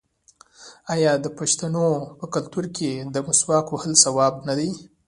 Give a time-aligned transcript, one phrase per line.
[0.93, 1.87] آیا د پښتنو
[2.19, 4.69] په کلتور کې د مسواک وهل ثواب نه دی؟